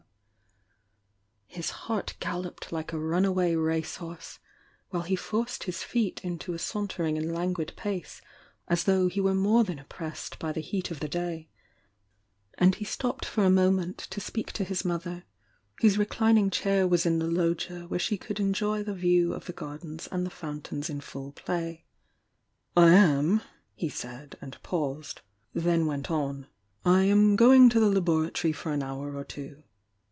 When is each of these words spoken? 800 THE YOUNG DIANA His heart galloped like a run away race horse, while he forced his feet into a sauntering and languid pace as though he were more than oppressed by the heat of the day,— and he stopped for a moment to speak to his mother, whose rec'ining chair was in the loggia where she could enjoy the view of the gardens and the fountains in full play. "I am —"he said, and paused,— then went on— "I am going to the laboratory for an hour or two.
800 1.53 1.67
THE 1.67 1.67
YOUNG 1.67 1.67
DIANA 1.67 1.67
His 1.67 1.81
heart 1.81 2.15
galloped 2.21 2.71
like 2.71 2.93
a 2.93 2.97
run 2.99 3.25
away 3.25 3.55
race 3.57 3.97
horse, 3.97 4.39
while 4.89 5.01
he 5.01 5.17
forced 5.17 5.65
his 5.65 5.83
feet 5.83 6.23
into 6.23 6.53
a 6.53 6.57
sauntering 6.57 7.17
and 7.17 7.33
languid 7.33 7.73
pace 7.75 8.21
as 8.69 8.85
though 8.85 9.09
he 9.09 9.19
were 9.19 9.35
more 9.35 9.65
than 9.65 9.77
oppressed 9.77 10.39
by 10.39 10.53
the 10.53 10.61
heat 10.61 10.91
of 10.91 11.01
the 11.01 11.09
day,— 11.09 11.49
and 12.57 12.75
he 12.75 12.85
stopped 12.85 13.25
for 13.25 13.43
a 13.43 13.49
moment 13.49 13.97
to 13.97 14.21
speak 14.21 14.53
to 14.53 14.63
his 14.63 14.85
mother, 14.85 15.25
whose 15.81 15.97
rec'ining 15.97 16.49
chair 16.53 16.87
was 16.87 17.05
in 17.05 17.19
the 17.19 17.27
loggia 17.27 17.81
where 17.85 17.99
she 17.99 18.17
could 18.17 18.39
enjoy 18.39 18.81
the 18.81 18.95
view 18.95 19.33
of 19.33 19.43
the 19.45 19.53
gardens 19.53 20.07
and 20.09 20.25
the 20.25 20.29
fountains 20.29 20.89
in 20.89 21.01
full 21.01 21.33
play. 21.33 21.83
"I 22.77 22.91
am 22.93 23.41
—"he 23.73 23.89
said, 23.89 24.37
and 24.39 24.57
paused,— 24.63 25.19
then 25.53 25.85
went 25.85 26.09
on— 26.09 26.47
"I 26.85 27.03
am 27.03 27.35
going 27.35 27.67
to 27.71 27.79
the 27.81 27.89
laboratory 27.89 28.53
for 28.53 28.71
an 28.71 28.81
hour 28.81 29.13
or 29.17 29.25
two. 29.25 29.63